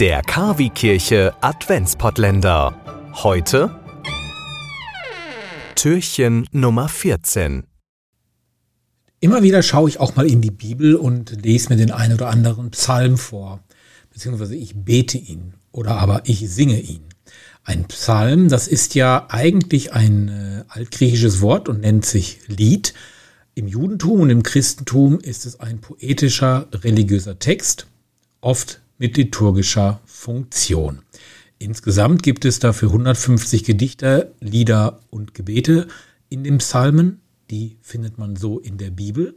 Der 0.00 0.22
Kavi-Kirche 0.22 1.34
Adventspottländer. 1.42 2.74
Heute 3.22 3.78
Türchen 5.74 6.46
Nummer 6.52 6.88
14. 6.88 7.64
Immer 9.20 9.42
wieder 9.42 9.62
schaue 9.62 9.90
ich 9.90 10.00
auch 10.00 10.16
mal 10.16 10.26
in 10.26 10.40
die 10.40 10.50
Bibel 10.50 10.94
und 10.94 11.44
lese 11.44 11.68
mir 11.68 11.76
den 11.76 11.90
einen 11.90 12.14
oder 12.14 12.30
anderen 12.30 12.70
Psalm 12.70 13.18
vor, 13.18 13.62
beziehungsweise 14.10 14.56
ich 14.56 14.74
bete 14.74 15.18
ihn 15.18 15.52
oder 15.70 15.98
aber 15.98 16.22
ich 16.24 16.48
singe 16.48 16.80
ihn. 16.80 17.02
Ein 17.62 17.84
Psalm, 17.84 18.48
das 18.48 18.68
ist 18.68 18.94
ja 18.94 19.26
eigentlich 19.28 19.92
ein 19.92 20.28
äh, 20.28 20.64
altgriechisches 20.68 21.42
Wort 21.42 21.68
und 21.68 21.82
nennt 21.82 22.06
sich 22.06 22.38
Lied. 22.46 22.94
Im 23.54 23.68
Judentum 23.68 24.20
und 24.20 24.30
im 24.30 24.44
Christentum 24.44 25.20
ist 25.20 25.44
es 25.44 25.60
ein 25.60 25.82
poetischer, 25.82 26.68
religiöser 26.72 27.38
Text, 27.38 27.86
oft 28.40 28.79
mit 29.00 29.16
liturgischer 29.16 30.00
Funktion. 30.04 31.00
Insgesamt 31.58 32.22
gibt 32.22 32.44
es 32.44 32.58
dafür 32.58 32.90
150 32.90 33.64
Gedichte, 33.64 34.34
Lieder 34.40 35.00
und 35.08 35.34
Gebete 35.34 35.88
in 36.28 36.44
den 36.44 36.58
Psalmen. 36.58 37.20
Die 37.50 37.78
findet 37.80 38.18
man 38.18 38.36
so 38.36 38.60
in 38.60 38.76
der 38.76 38.90
Bibel. 38.90 39.34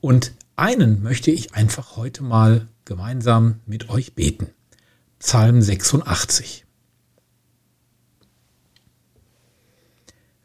Und 0.00 0.32
einen 0.56 1.02
möchte 1.02 1.30
ich 1.30 1.54
einfach 1.54 1.96
heute 1.96 2.24
mal 2.24 2.66
gemeinsam 2.86 3.60
mit 3.66 3.90
euch 3.90 4.14
beten. 4.14 4.48
Psalm 5.18 5.60
86. 5.60 6.64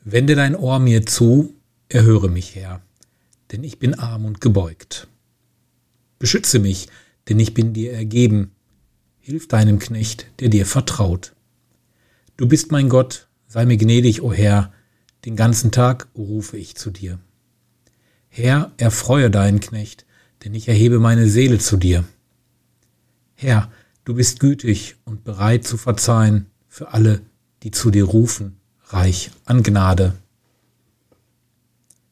Wende 0.03 0.35
dein 0.35 0.55
Ohr 0.55 0.79
mir 0.79 1.05
zu, 1.05 1.55
erhöre 1.87 2.29
mich, 2.29 2.55
Herr, 2.55 2.81
denn 3.51 3.63
ich 3.63 3.79
bin 3.79 3.93
arm 3.93 4.26
und 4.26 4.41
gebeugt. 4.41 5.07
Beschütze 6.17 6.59
mich, 6.59 6.89
denn 7.29 7.39
ich 7.39 7.53
bin 7.53 7.73
dir 7.73 7.93
ergeben. 7.93 8.51
Hilf 9.19 9.47
deinem 9.47 9.79
Knecht, 9.79 10.25
der 10.39 10.49
dir 10.49 10.65
vertraut. 10.65 11.33
Du 12.37 12.48
bist 12.48 12.71
mein 12.71 12.90
Gott, 12.90 13.27
sei 13.48 13.65
mir 13.65 13.77
gnädig, 13.77 14.21
o 14.21 14.34
Herr, 14.34 14.73
den 15.26 15.35
ganzen 15.35 15.71
Tag 15.71 16.07
rufe 16.15 16.57
ich 16.57 16.76
zu 16.76 16.89
dir. 16.89 17.20
Herr, 18.29 18.71
erfreue 18.77 19.29
deinen 19.29 19.59
Knecht, 19.59 20.05
denn 20.43 20.54
ich 20.54 20.67
erhebe 20.67 20.99
meine 20.99 21.27
Seele 21.27 21.59
zu 21.59 21.77
dir. 21.77 22.05
Herr, 23.35 23.71
du 24.05 24.15
bist 24.15 24.39
gütig 24.39 24.95
und 25.05 25.23
bereit 25.23 25.65
zu 25.65 25.77
verzeihen 25.77 26.48
für 26.67 26.93
alle, 26.93 27.21
die 27.63 27.71
zu 27.71 27.91
dir 27.91 28.05
rufen, 28.05 28.57
reich 28.85 29.32
an 29.45 29.63
Gnade. 29.63 30.15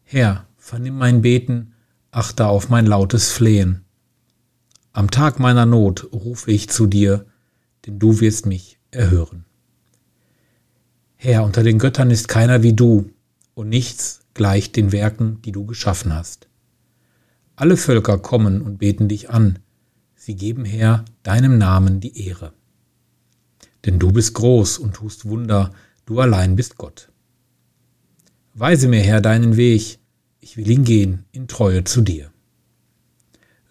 Herr, 0.03 0.45
vernimm 0.57 0.97
mein 0.97 1.21
Beten, 1.21 1.73
achte 2.11 2.47
auf 2.47 2.69
mein 2.69 2.85
lautes 2.85 3.31
Flehen. 3.31 3.86
Am 4.97 5.11
Tag 5.11 5.39
meiner 5.39 5.67
Not 5.67 6.11
rufe 6.11 6.49
ich 6.49 6.69
zu 6.69 6.87
dir, 6.87 7.27
denn 7.85 7.99
du 7.99 8.19
wirst 8.19 8.47
mich 8.47 8.79
erhören. 8.89 9.45
Herr, 11.15 11.43
unter 11.43 11.61
den 11.61 11.77
Göttern 11.77 12.09
ist 12.09 12.27
keiner 12.27 12.63
wie 12.63 12.73
du, 12.73 13.11
und 13.53 13.69
nichts 13.69 14.21
gleicht 14.33 14.75
den 14.75 14.91
Werken, 14.91 15.39
die 15.43 15.51
du 15.51 15.67
geschaffen 15.67 16.15
hast. 16.15 16.47
Alle 17.55 17.77
Völker 17.77 18.17
kommen 18.17 18.59
und 18.59 18.79
beten 18.79 19.07
dich 19.07 19.29
an, 19.29 19.59
sie 20.15 20.33
geben, 20.33 20.65
Herr, 20.65 21.05
deinem 21.21 21.59
Namen 21.59 21.99
die 21.99 22.25
Ehre. 22.25 22.53
Denn 23.85 23.99
du 23.99 24.11
bist 24.11 24.33
groß 24.33 24.79
und 24.79 24.95
tust 24.95 25.25
Wunder, 25.25 25.73
du 26.07 26.19
allein 26.21 26.55
bist 26.55 26.75
Gott. 26.75 27.11
Weise 28.55 28.87
mir, 28.87 29.01
Herr, 29.01 29.21
deinen 29.21 29.57
Weg, 29.57 29.99
ich 30.39 30.57
will 30.57 30.67
ihn 30.67 30.85
gehen 30.85 31.25
in 31.31 31.47
Treue 31.47 31.83
zu 31.83 32.01
dir. 32.01 32.31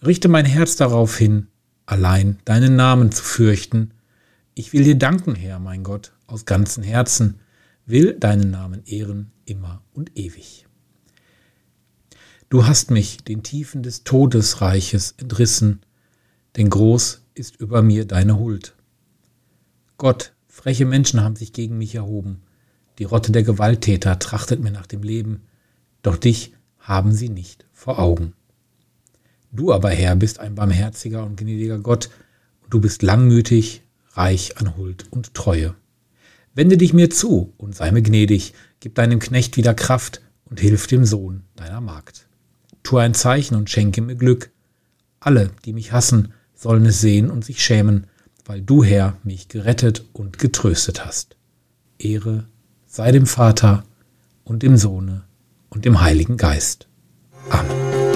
Richte 0.05 0.29
mein 0.29 0.45
Herz 0.45 0.77
darauf 0.77 1.17
hin, 1.17 1.49
allein 1.87 2.39
deinen 2.45 2.77
Namen 2.77 3.13
zu 3.13 3.23
fürchten. 3.23 3.93
Ich 4.55 4.73
will 4.73 4.85
dir 4.85 4.97
danken, 4.97 5.35
Herr, 5.35 5.59
mein 5.59 5.85
Gott, 5.85 6.13
aus 6.27 6.45
ganzem 6.45 6.83
Herzen, 6.83 7.41
will 7.87 8.15
deinen 8.19 8.51
Namen 8.51 8.83
ehren 8.85 9.31
immer 9.45 9.83
und 9.95 10.17
ewig. 10.19 10.67
Du 12.49 12.67
hast 12.67 12.91
mich 12.91 13.19
den 13.25 13.43
Tiefen 13.43 13.83
des 13.83 14.05
Todesreiches 14.05 15.15
entrissen, 15.19 15.81
denn 16.57 16.71
groß 16.71 17.23
ist 17.35 17.57
über 17.57 17.83
mir 17.83 18.05
deine 18.05 18.39
Huld. 18.39 18.75
Gott, 19.99 20.33
freche 20.47 20.85
Menschen 20.85 21.23
haben 21.23 21.37
sich 21.37 21.53
gegen 21.53 21.79
mich 21.79 21.95
erhoben, 21.95 22.43
die 22.99 23.05
Rotte 23.05 23.33
der 23.33 23.43
Gewalttäter 23.43 24.19
trachtet 24.19 24.61
mir 24.61 24.71
nach 24.71 24.87
dem 24.87 25.03
Leben, 25.03 25.43
doch 26.03 26.17
dich 26.17 26.55
haben 26.79 27.13
sie 27.13 27.29
nicht 27.29 27.67
vor 27.73 27.99
Augen. 27.99 28.33
Du 29.53 29.73
aber, 29.73 29.91
Herr, 29.91 30.17
bist 30.17 30.41
ein 30.41 30.55
barmherziger 30.55 31.25
und 31.25 31.37
gnädiger 31.37 31.79
Gott, 31.79 32.11
und 32.63 32.75
du 32.75 32.81
bist 32.81 33.03
langmütig, 33.03 33.83
reich 34.13 34.59
an 34.59 34.77
Huld 34.77 35.07
und 35.11 35.35
Treue. 35.35 35.75
Wende 36.55 36.77
dich 36.77 36.93
mir 36.93 37.11
zu 37.11 37.53
und 37.59 37.75
sei 37.75 37.91
mir 37.93 38.03
gnädig, 38.03 38.55
gib 38.81 38.95
deinem 38.95 39.19
Knecht 39.19 39.57
wieder 39.57 39.75
Kraft 39.75 40.21
und 40.47 40.61
hilf 40.61 40.87
dem 40.87 41.05
Sohn 41.05 41.43
deiner 41.55 41.81
Magd. 41.81 42.27
Tu 42.83 42.97
ein 42.97 43.15
Zeichen 43.15 43.57
und 43.57 43.71
schenke 43.71 44.01
mir 44.01 44.17
Glück. 44.17 44.51
Alle, 45.21 45.51
die 45.65 45.73
mich 45.73 45.93
hassen, 45.93 46.33
sollen 46.55 46.87
es 46.87 47.01
sehen 47.01 47.31
und 47.31 47.45
sich 47.45 47.63
schämen, 47.63 48.07
weil 48.45 48.63
du, 48.63 48.85
Herr, 48.85 49.19
mich 49.23 49.49
gerettet 49.49 50.05
und 50.13 50.39
getröstet 50.39 51.05
hast. 51.05 51.37
Ehre 51.99 52.47
sei 52.87 53.13
dem 53.13 53.27
Vater 53.27 53.85
und 54.45 54.63
dem 54.63 54.77
Sohne 54.77 55.25
und 55.69 55.85
dem 55.85 56.01
Heiligen 56.01 56.37
Geist. 56.37 56.89
Amen. 57.51 58.16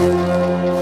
Música 0.00 0.79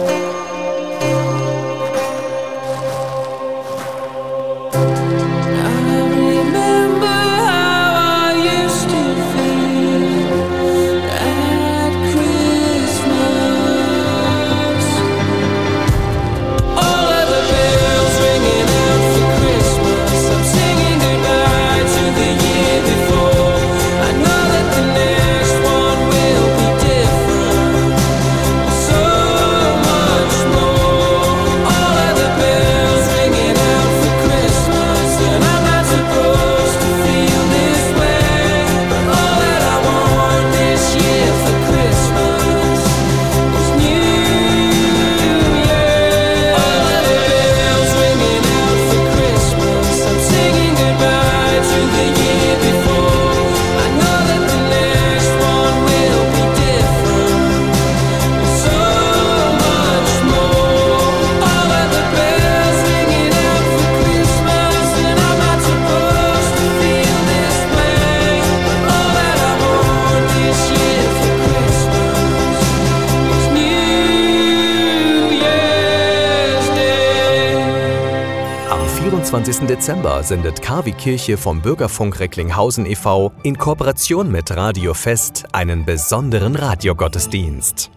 23. 79.29 79.67
Dezember 79.67 80.23
sendet 80.23 80.63
KW 80.63 80.91
Kirche 80.93 81.37
vom 81.37 81.61
Bürgerfunk 81.61 82.19
Recklinghausen 82.19 82.87
e.V. 82.87 83.31
in 83.43 83.59
Kooperation 83.59 84.33
mit 84.33 84.57
Radio 84.57 84.95
Fest 84.95 85.45
einen 85.53 85.85
besonderen 85.85 86.57
Radiogottesdienst. 86.57 87.91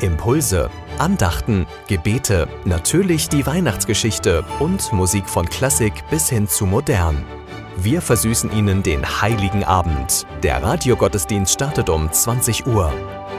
Impulse, 0.00 0.68
Andachten, 0.98 1.64
Gebete, 1.86 2.48
natürlich 2.64 3.28
die 3.28 3.46
Weihnachtsgeschichte 3.46 4.44
und 4.58 4.92
Musik 4.92 5.28
von 5.28 5.48
Klassik 5.48 5.92
bis 6.10 6.28
hin 6.28 6.48
zu 6.48 6.66
modern. 6.66 7.24
Wir 7.76 8.02
versüßen 8.02 8.50
Ihnen 8.50 8.82
den 8.82 9.06
heiligen 9.22 9.62
Abend. 9.62 10.26
Der 10.42 10.60
Radiogottesdienst 10.60 11.54
startet 11.54 11.88
um 11.88 12.10
20 12.10 12.66
Uhr. 12.66 12.92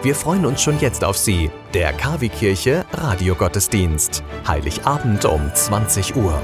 Wir 0.04 0.16
freuen 0.16 0.46
uns 0.46 0.62
schon 0.62 0.80
jetzt 0.80 1.04
auf 1.04 1.18
Sie. 1.18 1.52
Der 1.74 1.92
KW 1.92 2.30
Kirche 2.30 2.86
Radiogottesdienst. 2.94 4.24
Heiligabend 4.48 5.26
um 5.26 5.52
20 5.54 6.16
Uhr. 6.16 6.42